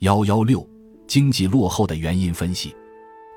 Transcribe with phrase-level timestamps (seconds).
[0.00, 0.64] 幺幺六，
[1.08, 2.72] 经济落后的原因分析：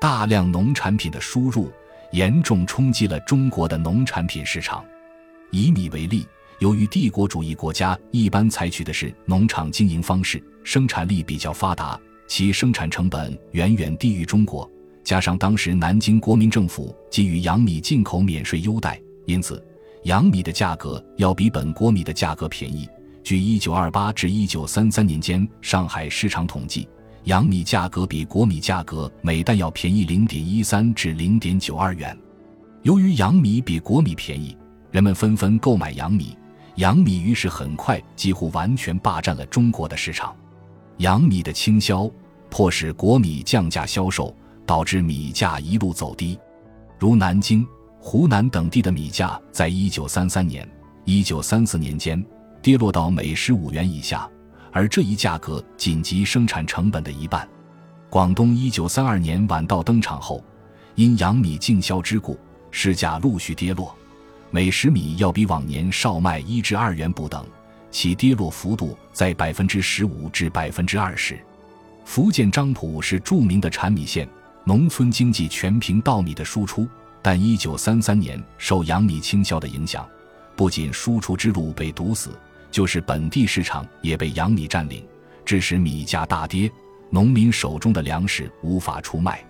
[0.00, 1.68] 大量农产品的输入
[2.12, 4.84] 严重冲击了中国的农产品市场。
[5.50, 6.24] 以米为例，
[6.60, 11.98] 由于帝国主义国家一般采取的是农场经营方式，生产力比较发达，
[12.28, 14.70] 其生产成本远远低于中国。
[15.02, 19.60] 加上当时南京国民政府给予洋米进口免税优待，因此
[20.04, 22.88] 洋米的价格要比本国米的价格便宜。
[23.22, 26.88] 据1928至1933年间上海市场统计，
[27.24, 32.18] 洋米价格比国米价格每担要便宜0.13至0.92元。
[32.82, 34.56] 由于洋米比国米便宜，
[34.90, 36.36] 人们纷纷购买洋米，
[36.76, 40.36] 洋米于是很快几乎完全霸占了中国的市场。
[40.98, 42.10] 洋米的倾销
[42.50, 44.34] 迫使国米降价销售。
[44.64, 46.38] 导致米价一路走低，
[46.96, 47.66] 如南京、
[47.98, 50.68] 湖南等地的米价在1933年、
[51.04, 52.24] 1934年间
[52.62, 54.28] 跌落到每十五元以下，
[54.70, 57.46] 而这一价格仅及生产成本的一半。
[58.08, 60.42] 广东1932年晚稻登场后，
[60.94, 62.38] 因洋米竞销之故，
[62.70, 63.92] 市价陆续跌落，
[64.50, 67.44] 每石米要比往年少卖一至二元不等，
[67.90, 71.36] 其跌落幅度在百分之十五至百分之二十。
[72.04, 74.28] 福建漳浦是著名的产米县。
[74.64, 76.86] 农村经济全凭稻米的输出，
[77.20, 80.06] 但1933年受洋米倾销的影响，
[80.54, 82.30] 不仅输出之路被堵死，
[82.72, 85.06] 就是本地市场也被洋米占领，
[85.44, 86.68] 致使米价大跌，
[87.10, 89.44] 农民手中的粮食无法出卖。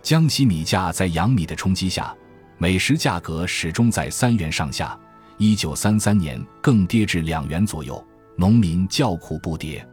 [0.00, 2.14] 江西米价在洋米的冲击下，
[2.56, 4.98] 每石价格始终在三元上下
[5.38, 8.02] ，1933年更跌至两元左右，
[8.36, 9.84] 农民叫苦不迭。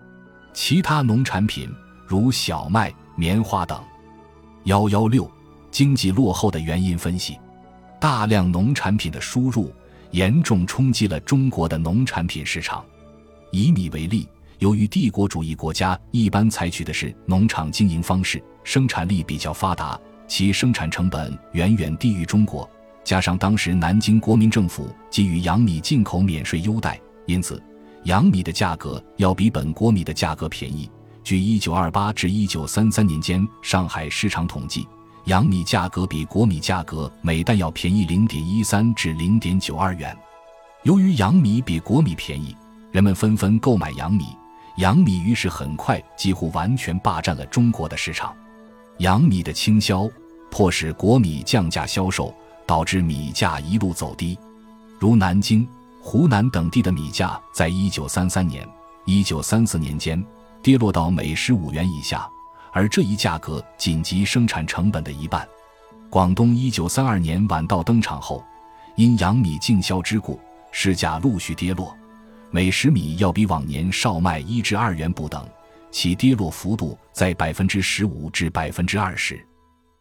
[0.53, 1.69] 其他农产品
[2.05, 3.83] 如小麦、棉花等。
[4.65, 5.29] 幺幺六，
[5.71, 7.37] 经济落后的原因分析：
[7.99, 9.73] 大量农产品的输入
[10.11, 12.83] 严重冲击了中国的农产品市场。
[13.51, 14.27] 以米为例，
[14.59, 22.69] 由于帝国主义国家一般采取的是农场经营方式，生产力比较发达，其生产成本远远低于中国。
[23.03, 27.61] 加上当时南京国民政府给予洋米进口免税优待，因此
[28.03, 30.89] 洋米的价格要比本国米的价格便宜。
[31.23, 34.85] 据1928至1933年间上海市场统计，
[35.27, 40.17] 洋米价格比国米价格每担要便宜0.13至0.92元。
[40.83, 42.55] 由于洋米比国米便宜，
[42.93, 44.27] 人们纷纷购买洋米，
[44.77, 48.33] 洋米于是很快几乎完全霸占了中国的市场。
[48.99, 50.09] 洋米的倾销
[50.49, 52.33] 迫使国米降价销售，
[52.65, 54.39] 导致米价一路走低。
[54.97, 55.67] 如南京、
[56.01, 58.65] 湖南等地的米价在1933年、
[59.05, 60.25] 1934年间。
[60.63, 62.27] 跌落到每十五元以下，
[62.77, 65.47] 而这一价格仅及生产成本的一半。
[66.11, 68.45] 广东一九三二年晚稻登场后，
[68.95, 70.39] 因洋米竞销之故，
[70.71, 71.97] 市价陆续跌落，
[72.51, 75.43] 每石米要比往年少卖一至二元不等，
[75.89, 79.43] 其跌落幅度在百分之十五至百分之二十。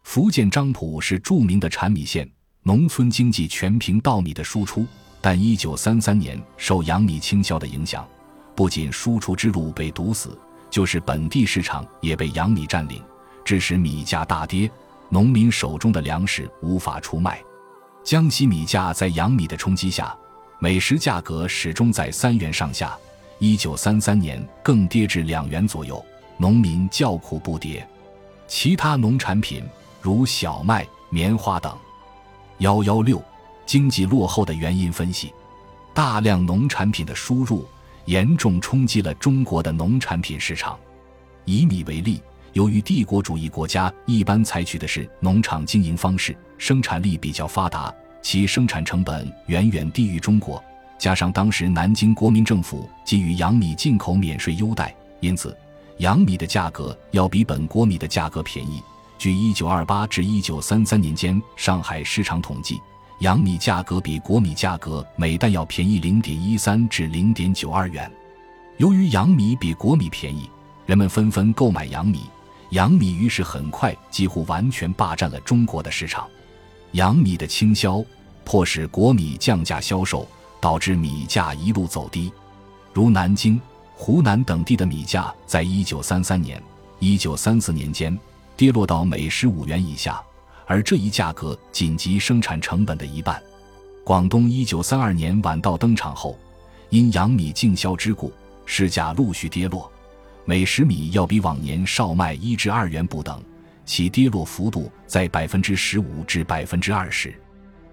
[0.03, 2.31] 福建漳浦是著名的产米县，
[2.63, 4.85] 农村经济全凭稻米的输出，
[5.23, 8.07] 但一九三三年受洋米倾销的影响，
[8.55, 10.39] 不仅输出之路被堵死。
[10.77, 13.03] 就是本地市场也被洋米占领，
[13.43, 14.71] 致使米价大跌，
[15.09, 17.43] 农民手中的粮食无法出卖。
[18.05, 20.15] 江西米价在洋米的冲击下，
[20.59, 22.95] 每石价格始终在三元上下，
[23.39, 26.05] 一九三三年更跌至两元左右，
[26.37, 27.83] 农民叫苦不迭。
[28.47, 29.65] 其他农产品
[30.03, 31.75] 如小麦、棉花等。
[32.59, 33.25] 幺幺六，
[33.65, 35.33] 经济落后的原因分析：
[35.95, 37.67] 大量农产品的输入。
[38.07, 40.79] 严重冲击了中国的农产品市场。
[41.45, 42.21] 以米为例，
[42.55, 50.63] 由于帝国主义国家一般采取的是农场经营方式，生产力比较发达，其生产成本远远低于中国。
[50.99, 55.57] 加上当时南京国民政府给予洋米进口免税优待，因此
[55.99, 58.83] 洋米的价格要比本国米的价格便宜。
[59.19, 62.81] 据1928至1933年间上海市场统计。
[63.21, 68.11] 洋米价格比国米价格每担要便宜零点一三至零点九二元。
[68.77, 70.51] 由于洋米比国米便宜，
[70.85, 72.25] 人们纷纷购买洋米，
[72.71, 76.29] 洋米于是很快几乎完全霸占了中国的市场。
[76.93, 78.05] 洋米的倾销
[78.45, 80.29] 迫使国米降价销售，
[80.61, 82.31] 导致米价一路走低。
[82.93, 83.59] 如南京、
[83.95, 86.63] 湖南等地的米价在一九三三年、
[86.99, 88.17] 一九三四年间
[88.59, 90.23] 跌落到每十五元以下。
[90.67, 93.41] 而这一价格仅及生产成本的一半。
[94.05, 96.39] 广东一九三二年晚稻登场后，
[96.91, 98.33] 因洋米竞销之故，
[98.65, 99.91] 市价陆续跌落，
[100.45, 103.43] 每石米要比往年少卖一至二元不等，
[103.85, 107.35] 其跌落幅度在百分之十五至百分之二十。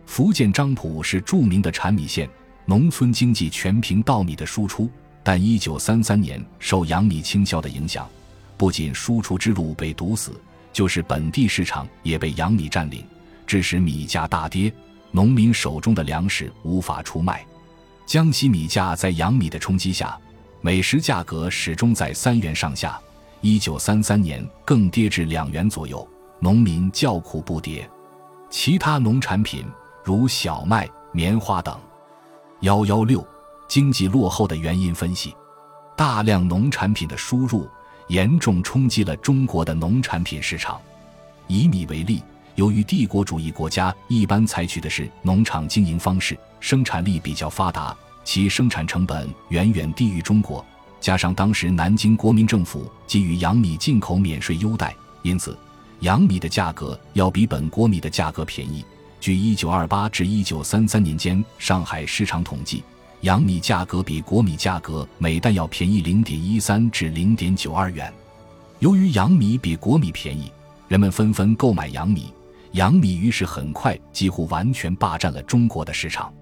[0.06, 2.30] 福建漳浦是著名的产米县，
[2.66, 4.90] 农村经济全凭稻米的输出，
[5.24, 8.08] 但一九三三年受洋米倾销的影响，
[8.58, 10.40] 不仅输出之路被堵死，
[10.74, 13.06] 就是本地市场也被洋米占领，
[13.48, 14.74] 致使米价大跌，
[15.12, 17.46] 农民手中的粮食无法出卖。
[18.06, 20.20] 江西米价在洋米的冲击下，
[20.60, 23.00] 每食价格始终在三元上下，
[23.40, 26.06] 一九三三年更跌至两元左右，
[26.40, 27.88] 农民叫苦不迭。
[28.50, 29.66] 其他农产品
[30.04, 31.80] 如小麦、棉花等。
[32.62, 33.26] 幺幺六，
[33.68, 35.36] 经济落后的原因分析：
[35.96, 37.70] 大量农产品的输入
[38.08, 40.80] 严重冲击了中国的农产品市场。
[41.48, 42.22] 以米为例，
[42.56, 50.66] 由于帝国主义国家一般采取的是农场经营方式，生产力比较发达，其生产成本远远低于中国。
[51.02, 55.58] 加上当时南京国民政府给予洋米进口免税优待，因此。
[56.00, 58.84] 洋米的价格要比本国米的价格便宜。
[59.22, 62.84] 据1928至1933年间上海市场统计，
[63.24, 68.14] 洋米价格比国米价格每担要便宜0.13至0.92元。
[68.80, 70.52] 由于洋米比国米便宜，
[70.90, 72.34] 人们纷纷购买洋米，
[72.74, 76.34] 洋米于是很快几乎完全霸占了中国的市场。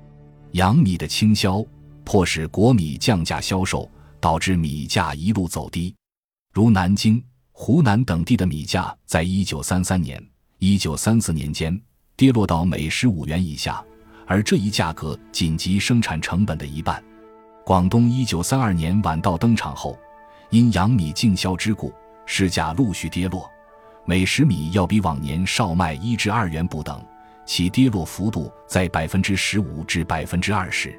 [0.54, 1.64] 洋米的倾销
[2.04, 3.88] 迫使国米降价销售，
[4.20, 5.96] 导致米价一路走低，
[6.52, 7.24] 如南京。
[7.54, 10.20] 湖南等地的米价在一九三三年、
[10.58, 11.80] 一九三四年间
[12.18, 13.84] 跌落到每十五元以下，
[14.32, 17.04] 而这一价格仅及生产成本的一半。
[17.66, 20.00] 广东一九三二年晚稻登场后，
[20.52, 21.94] 因洋米竞销之故，
[22.26, 23.52] 市价陆续跌落，
[24.06, 27.04] 每石米要比往年少卖一至二元不等，
[27.46, 30.98] 其跌落幅度在百分之十五至百分之二十。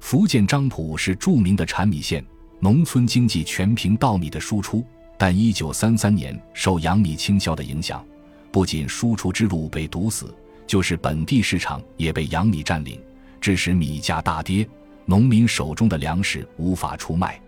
[0.00, 2.24] 福建漳浦是著名的产米县，
[2.58, 4.82] 农村经济全凭稻米的输出。
[5.18, 8.02] 但一九三三年受洋米倾销的影响，
[8.50, 10.34] 不仅输出之路被堵死，
[10.72, 12.98] 就是本地市场也被洋米占领，
[13.42, 14.66] 致使米价大跌，
[15.04, 17.38] 农民手中的粮食无法出卖。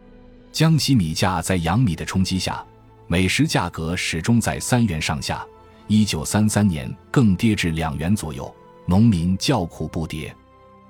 [0.53, 2.63] 江西米价在洋米的冲击下，
[3.07, 5.43] 每食价格始终在三元上下，
[5.87, 8.55] 一九三三年更跌至两元左右，
[8.85, 10.31] 农民叫苦不迭。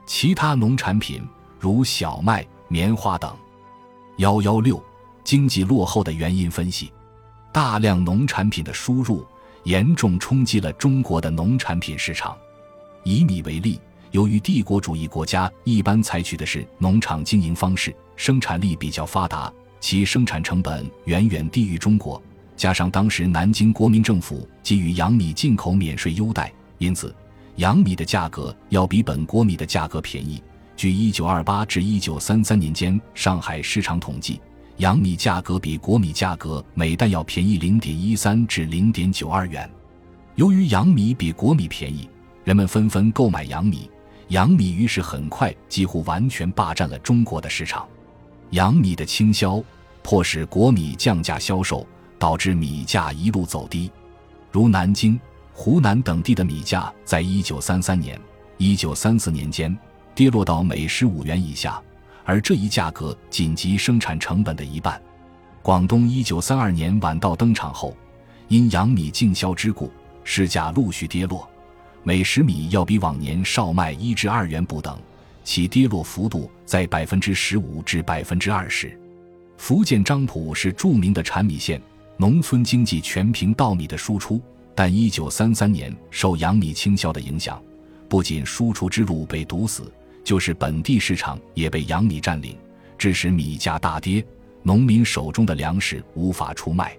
[0.04, 1.22] 其他农产品
[1.60, 3.32] 如小麦、棉花等。
[4.16, 4.82] 幺幺六。
[5.22, 6.92] 经济落后的原因分析：
[7.52, 9.24] 大量农产品的输入
[9.64, 12.36] 严重冲击了中国的农产品市场。
[13.02, 13.78] 以米为例，
[14.12, 22.22] 由于帝国主义国家一般采取的是农场经营方式，生产力比较发达，其生产成本远远低于中国。
[22.56, 27.14] 加上当时南京国民政府给予洋米进口免税优待，因此
[27.56, 30.42] 洋米的价格要比本国米的价格便宜。
[30.76, 34.40] 据1928至1933年间上海市场统计。
[34.78, 39.70] 洋米价格比国米价格每担要便宜零点一三至零点九二元。
[40.34, 42.08] 由于洋米比国米便宜，
[42.42, 43.88] 人们纷纷购买洋米，
[44.28, 47.86] 洋米于是很快几乎完全霸占了中国的市场。
[48.50, 49.62] 洋米的倾销
[50.02, 51.86] 迫使国米降价销售，
[52.18, 53.88] 导致米价一路走低。
[54.50, 55.18] 如南京、
[55.52, 58.20] 湖南等地的米价在一九三三年、
[58.58, 59.76] 一九三四年间
[60.16, 61.80] 跌落到每十五元以下。
[62.24, 65.00] 而这一价格仅及生产成本的一半。
[65.62, 67.96] 广东一九三二年晚稻登场后，
[68.48, 69.90] 因洋米竞销之故，
[70.24, 71.48] 市价陆续跌落，
[72.02, 74.98] 每石米要比往年少卖一至二元不等，
[75.42, 78.98] 其跌落幅度在百分之十五至百分之二十。
[79.56, 81.80] 福建漳浦是著名的产米县，
[82.16, 84.40] 农村经济全凭稻米的输出，
[84.74, 87.62] 但一九三三年受洋米倾销的影响，
[88.08, 89.90] 不仅输出之路被堵死。
[90.24, 92.56] 就是本地市场也被洋米占领，
[92.96, 94.24] 致使米价大跌，
[94.62, 96.96] 农民手中的粮食无法出卖。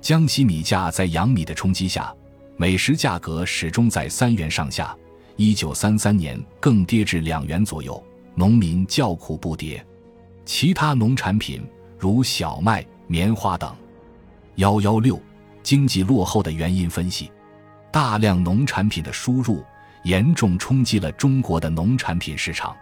[0.00, 2.14] 江西米价在洋米的冲击下，
[2.56, 4.94] 每食价格始终在三元上下，
[5.36, 8.00] 一九三三年更跌至两元左右，
[8.34, 9.82] 农民叫苦不迭。
[10.44, 11.66] 其他农产品
[11.98, 13.74] 如小麦、棉花等。
[14.56, 15.20] 幺幺六，
[15.62, 17.30] 经济落后的原因分析：
[17.90, 19.64] 大量农产品的输入。
[20.04, 22.76] 严重冲击了中国的农产品市场。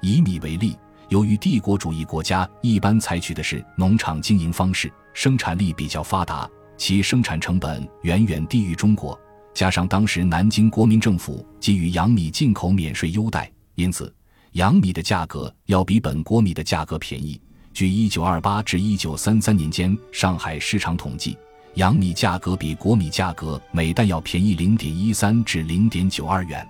[0.00, 0.76] 以米为例，
[1.08, 9.18] 由于帝国主义国家一般采取的是农场经营方式，生产力比较发达，其生产成本远远低于中国。
[9.54, 14.14] 加上当时南京国民政府给予洋米进口免税优待，因此
[14.52, 17.40] 洋米的价格要比本国米的价格便宜。
[17.72, 21.36] 据1928至1933年间上海市场统计。
[21.76, 26.66] 洋米价格比国米价格每担要便宜零点一三至零点九二元。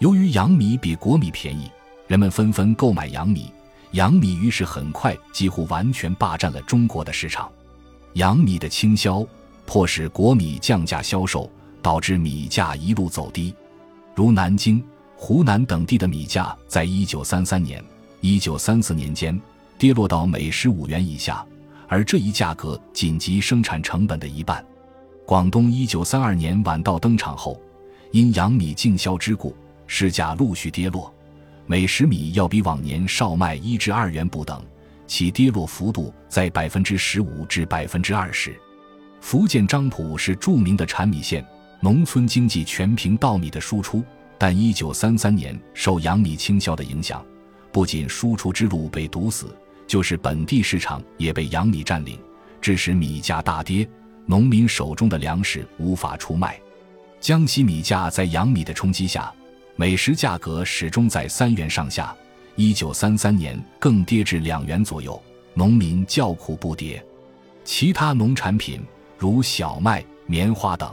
[0.00, 1.70] 由于洋米比国米便宜，
[2.08, 3.52] 人们纷纷购买洋米，
[3.92, 7.48] 洋米于是很快几乎完全霸占了中国的市场。
[8.14, 9.24] 洋米的倾销
[9.64, 11.48] 迫使国米降价销售，
[11.80, 13.54] 导致米价一路走低。
[14.12, 14.82] 如南京、
[15.14, 17.82] 湖南等地的米价在一九三三年、
[18.20, 19.40] 一九三四年间
[19.78, 21.46] 跌落到每十五元以下。
[21.92, 24.64] 而这一价格仅及生产成本的一半。
[25.26, 27.60] 广东一九三二年晚稻登场后，
[28.12, 29.54] 因洋米竞销之故，
[29.86, 31.12] 市价陆续跌落，
[31.66, 34.64] 每石米要比往年少卖一至二元不等，
[35.06, 38.58] 其跌落幅度在百分之十五至百分之二十。
[39.20, 41.44] 福建漳浦是著名的产米县，
[41.78, 44.02] 农村经济全凭稻米的输出，
[44.38, 47.22] 但一九三三年受洋米倾销的影响，
[47.70, 49.54] 不仅输出之路被堵死，
[49.92, 52.18] 就是本地市场也被洋米占领，
[52.62, 53.86] 致使米价大跌。
[54.24, 56.58] 农民手中的粮食无法出卖，
[57.20, 59.30] 江西米价在洋米的冲击下，
[59.76, 62.16] 每石价格始终在三元上下。
[62.56, 65.22] 一九三三年更跌至两元左右，
[65.52, 66.98] 农民叫苦不迭。
[67.62, 68.80] 其他农产品
[69.18, 70.90] 如小麦、棉花等。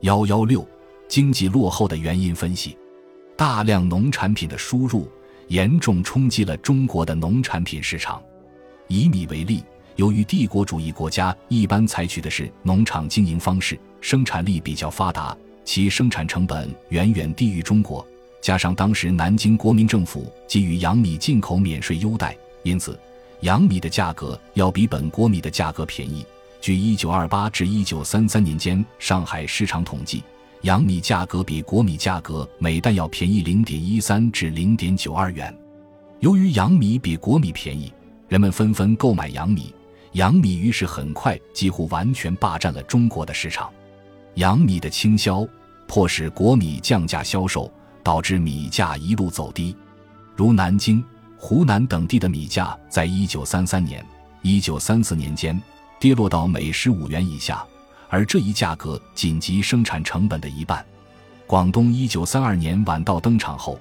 [0.00, 0.66] 幺幺六，
[1.06, 2.76] 经济落后的原因分析：
[3.36, 5.08] 大量农产品的输入
[5.48, 8.22] 严重冲击了中国的农产品市场。
[8.86, 9.62] 以米为例。
[9.96, 18.06] 由于帝国主义国家一般采取的是农场经营方式，生产力比较发达，其生产成本远远低于中国。
[18.40, 22.96] 加上当时南京国民政府给予洋米进口免税优待，因此
[23.40, 26.24] 洋米的价格要比本国米的价格便宜。
[26.60, 30.22] 据1928至1933年间上海市场统计，
[30.62, 35.56] 洋米价格比国米价格每担要便宜0.13至0.92元。
[36.18, 37.92] 由于洋米比国米便宜，
[38.26, 39.72] 人们纷纷购买洋米。
[40.12, 43.70] 洋米于是很快几乎完全霸占了中国的市场，
[44.34, 45.46] 洋米的倾销
[45.86, 47.70] 迫使国米降价销售，
[48.02, 49.76] 导致米价一路走低。
[50.34, 51.04] 如南京、
[51.36, 54.04] 湖南等地的米价，在一九三三年、
[54.42, 55.60] 一九三四年间
[56.00, 57.64] 跌落到每十五元以下，
[58.08, 60.84] 而这一价格仅及生产成本的一半。
[61.46, 63.78] 广东一九三二年晚稻登场后，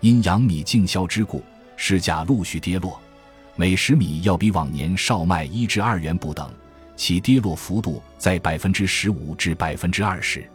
[0.00, 1.42] 因洋米竞销之故，
[1.76, 3.00] 市价陆续跌落。
[3.54, 6.50] 每石米要比往年少卖一至二元不等，
[6.94, 10.46] 其跌落幅度在百分之十五至百分之二十。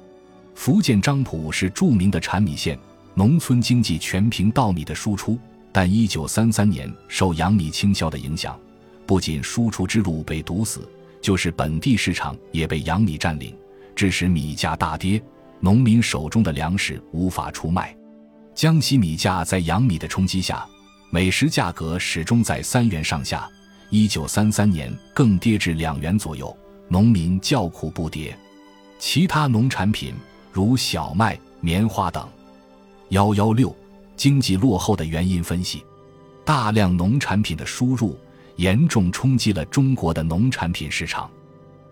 [0.53, 2.77] 福建漳浦是著名的产米县，
[3.15, 5.39] 农村经济全凭稻米的输出，
[5.71, 8.59] 但一九三三年受洋米倾销的影响，
[9.07, 10.87] 不仅输出之路被堵死，
[11.21, 13.55] 就是本地市场也被洋米占领，
[13.95, 15.21] 致使米价大跌，
[15.59, 17.95] 农民手中的粮食无法出卖。
[18.55, 20.65] 江西米价在洋米的冲击下。
[21.13, 23.45] 每石价格始终在三元上下，
[23.89, 26.55] 一九三三年更跌至两元左右，
[26.87, 28.33] 农民叫苦不迭。
[28.97, 30.13] 其他农产品
[30.53, 32.25] 如小麦、棉花等。
[33.09, 33.75] 幺幺六，
[34.15, 35.83] 经济落后的原因分析：
[36.45, 38.17] 大量农产品的输入
[38.61, 41.27] 严重冲击了中国的农产品市场。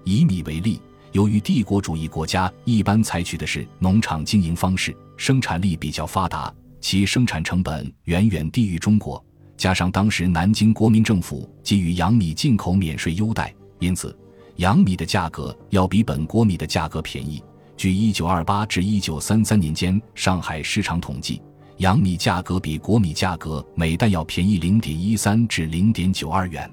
[0.04, 0.80] 以米为例，
[1.14, 6.54] 由于帝国主义国家一般采取的是农场经营方式，生产力比较发达。
[6.80, 9.24] 其生产成本远远低于中国，
[9.58, 14.16] 加上当时南京国民政府给予洋米进口免税优待，因此
[14.58, 17.44] 洋米的价格要比本国米的价格便宜。
[17.76, 21.42] 据1928至1933年间上海市场统计，
[21.79, 26.69] 洋米价格比国米价格每担要便宜0.13至0.92元。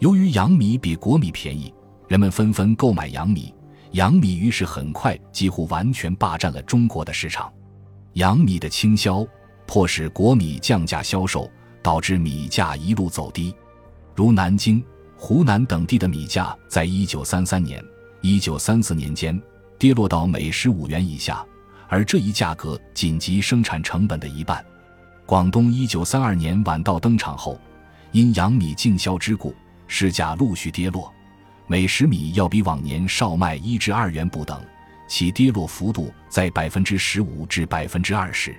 [0.00, 1.72] 由于洋米比国米便宜，
[2.08, 3.54] 人们纷纷购买洋米，
[3.92, 7.52] 洋米于是很快几乎完全霸占了中国的市场。
[8.14, 9.24] 洋米的倾销
[9.64, 11.48] 迫使国米降价销售，
[11.80, 13.54] 导致米价一路走低。
[14.12, 14.82] 如南京、
[15.16, 17.80] 湖南等地的米价，在一九三三年、
[18.22, 19.40] 一九三四年间
[19.78, 21.46] 跌落到每十五元以下，
[21.92, 24.64] 而这一价格仅及生产成本的一半。
[25.26, 27.60] 广东一九三二年晚稻登场后，
[28.12, 29.54] 因洋米竞销之故，
[29.86, 31.12] 市价陆续跌落，
[31.66, 34.58] 每石米要比往年少卖一至二元不等。
[35.06, 38.56] 其跌落幅度在百分之十五至百分之二十。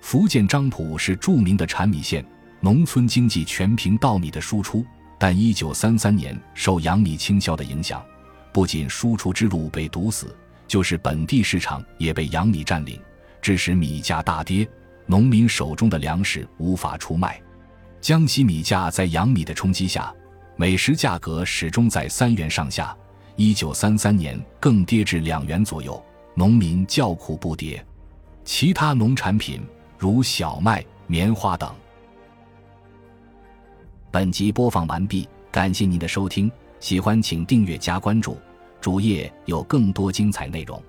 [0.00, 2.24] 福建漳浦是著名的产米县，
[2.58, 4.82] 农村经济全凭稻米的输出，
[5.18, 8.02] 但一九三三年受洋米倾销的影响，
[8.50, 10.34] 不仅输出之路被堵死，
[10.72, 12.98] 就是本地市场也被洋米占领，
[13.42, 14.66] 致使米价大跌，
[15.04, 17.38] 农民手中的粮食无法出卖。
[18.00, 20.10] 江西米价在洋米的冲击下，
[20.56, 22.96] 每石价格始终在三元上下。
[23.36, 26.02] 一九三三年更跌至两元左右，
[26.34, 27.78] 农民叫苦不迭。
[28.42, 29.60] 其他农产品
[29.98, 31.70] 如小麦、棉花等。
[34.10, 36.50] 本集播放完毕，感谢您的收听，
[36.80, 38.38] 喜欢请订阅加关注，
[38.82, 40.82] 主页有更多精彩内容。